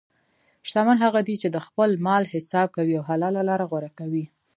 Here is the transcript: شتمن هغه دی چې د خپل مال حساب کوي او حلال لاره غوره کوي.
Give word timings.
شتمن 0.67 0.97
هغه 1.05 1.21
دی 1.27 1.35
چې 1.41 1.47
د 1.51 1.57
خپل 1.67 1.89
مال 2.05 2.23
حساب 2.33 2.67
کوي 2.75 2.93
او 2.99 3.03
حلال 3.09 3.33
لاره 3.49 3.65
غوره 3.71 3.91
کوي. 3.99 4.25